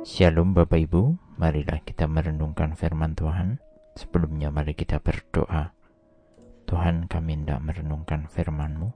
[0.00, 3.60] Shalom Bapak Ibu, marilah kita merenungkan firman Tuhan.
[3.92, 5.76] Sebelumnya mari kita berdoa.
[6.64, 8.88] Tuhan kami hendak merenungkan firman-Mu.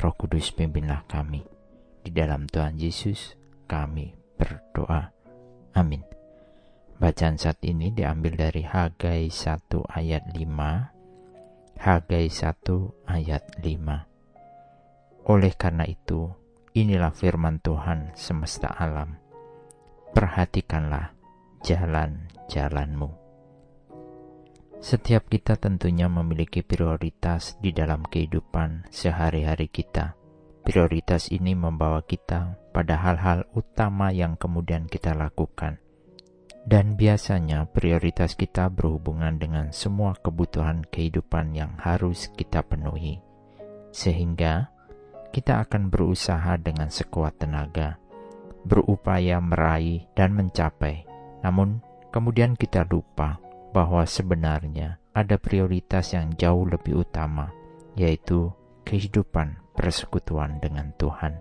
[0.00, 1.44] Roh Kudus pimpinlah kami.
[2.00, 3.36] Di dalam Tuhan Yesus
[3.68, 5.12] kami berdoa.
[5.76, 6.00] Amin.
[6.96, 11.76] Bacaan saat ini diambil dari Hagai 1 ayat 5.
[11.76, 15.28] Hagai 1 ayat 5.
[15.28, 16.32] Oleh karena itu,
[16.72, 19.21] inilah firman Tuhan semesta alam
[20.12, 21.16] perhatikanlah
[21.64, 23.10] jalan-jalanmu.
[24.82, 30.18] Setiap kita tentunya memiliki prioritas di dalam kehidupan sehari-hari kita.
[30.62, 35.78] Prioritas ini membawa kita pada hal-hal utama yang kemudian kita lakukan.
[36.62, 43.22] Dan biasanya prioritas kita berhubungan dengan semua kebutuhan kehidupan yang harus kita penuhi.
[43.94, 44.70] Sehingga
[45.30, 48.01] kita akan berusaha dengan sekuat tenaga
[48.62, 51.06] berupaya meraih dan mencapai.
[51.42, 51.82] Namun,
[52.14, 53.42] kemudian kita lupa
[53.74, 57.50] bahwa sebenarnya ada prioritas yang jauh lebih utama,
[57.98, 58.52] yaitu
[58.86, 61.40] kehidupan persekutuan dengan Tuhan.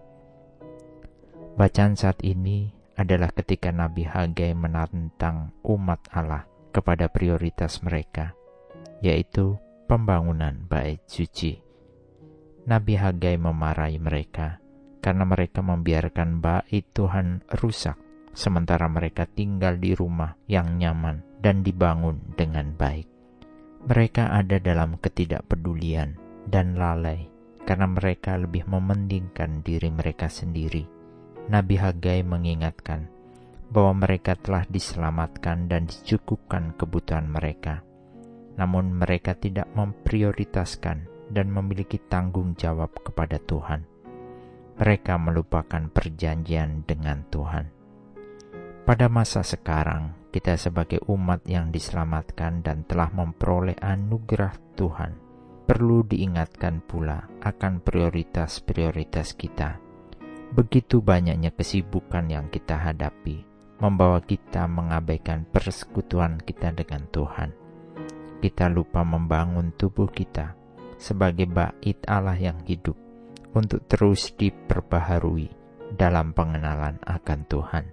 [1.56, 8.32] Bacaan saat ini adalah ketika Nabi Hagai menantang umat Allah kepada prioritas mereka,
[9.04, 11.60] yaitu pembangunan bait suci.
[12.62, 14.61] Nabi Hagai memarahi mereka
[15.02, 17.98] karena mereka membiarkan bait Tuhan rusak,
[18.32, 23.10] sementara mereka tinggal di rumah yang nyaman dan dibangun dengan baik.
[23.82, 27.26] Mereka ada dalam ketidakpedulian dan lalai
[27.66, 30.86] karena mereka lebih mementingkan diri mereka sendiri.
[31.50, 33.10] Nabi Hagai mengingatkan
[33.74, 37.82] bahwa mereka telah diselamatkan dan dicukupkan kebutuhan mereka.
[38.62, 43.91] Namun mereka tidak memprioritaskan dan memiliki tanggung jawab kepada Tuhan
[44.82, 47.70] mereka melupakan perjanjian dengan Tuhan.
[48.82, 55.22] Pada masa sekarang, kita sebagai umat yang diselamatkan dan telah memperoleh anugerah Tuhan,
[55.70, 59.78] perlu diingatkan pula akan prioritas-prioritas kita.
[60.58, 63.46] Begitu banyaknya kesibukan yang kita hadapi,
[63.78, 67.54] membawa kita mengabaikan persekutuan kita dengan Tuhan.
[68.42, 70.58] Kita lupa membangun tubuh kita
[70.98, 73.11] sebagai bait Allah yang hidup
[73.52, 75.52] untuk terus diperbaharui
[75.96, 77.86] dalam pengenalan akan Tuhan.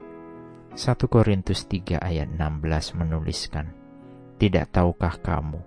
[0.78, 3.74] 1 Korintus 3 ayat 16 menuliskan,
[4.38, 5.58] Tidak tahukah kamu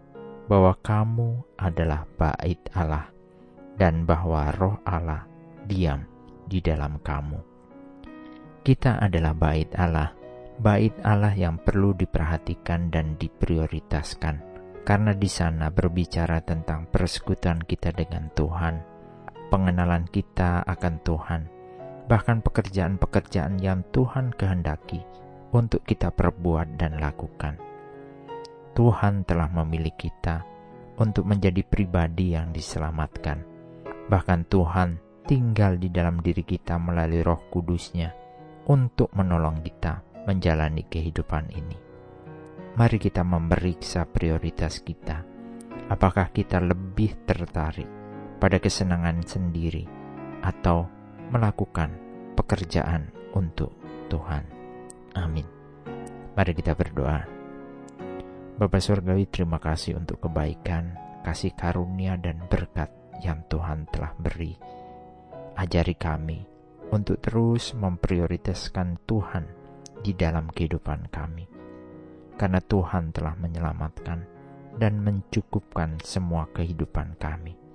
[0.47, 1.29] bahwa kamu
[1.59, 3.11] adalah bait Allah
[3.75, 5.27] dan bahwa roh Allah
[5.67, 6.07] diam
[6.47, 7.39] di dalam kamu.
[8.61, 10.13] Kita adalah bait Allah,
[10.59, 14.35] bait Allah yang perlu diperhatikan dan diprioritaskan,
[14.85, 18.90] karena di sana berbicara tentang persekutuan kita dengan Tuhan,
[19.51, 21.41] pengenalan kita akan Tuhan,
[22.07, 25.03] bahkan pekerjaan-pekerjaan yang Tuhan kehendaki
[25.51, 27.59] untuk kita perbuat dan lakukan.
[28.71, 30.47] Tuhan telah memilih kita
[30.95, 33.43] untuk menjadi pribadi yang diselamatkan.
[34.07, 34.89] Bahkan Tuhan
[35.27, 38.15] tinggal di dalam diri kita melalui roh kudusnya
[38.71, 41.77] untuk menolong kita menjalani kehidupan ini.
[42.71, 45.27] Mari kita memeriksa prioritas kita.
[45.91, 48.00] Apakah kita lebih tertarik
[48.41, 49.85] pada kesenangan sendiri
[50.41, 50.89] atau
[51.29, 51.93] melakukan
[52.33, 53.69] pekerjaan untuk
[54.09, 54.41] Tuhan.
[55.13, 55.45] Amin.
[56.33, 57.21] Mari kita berdoa.
[58.57, 62.89] Bapak Surgawi, terima kasih untuk kebaikan, kasih karunia, dan berkat
[63.21, 64.57] yang Tuhan telah beri.
[65.53, 66.41] Ajari kami
[66.89, 69.45] untuk terus memprioritaskan Tuhan
[70.01, 71.45] di dalam kehidupan kami,
[72.35, 74.19] karena Tuhan telah menyelamatkan
[74.81, 77.70] dan mencukupkan semua kehidupan kami.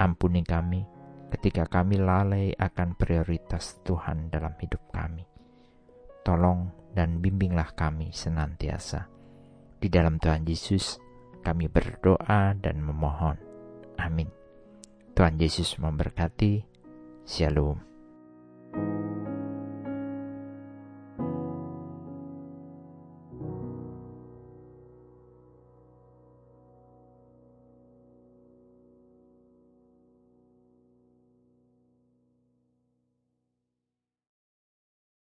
[0.00, 0.80] Ampuni kami
[1.28, 5.28] ketika kami lalai akan prioritas Tuhan dalam hidup kami.
[6.24, 9.06] Tolong dan bimbinglah kami senantiasa.
[9.80, 10.96] Di dalam Tuhan Yesus,
[11.44, 13.36] kami berdoa dan memohon.
[14.00, 14.28] Amin.
[15.12, 16.64] Tuhan Yesus memberkati.
[17.28, 18.99] Shalom.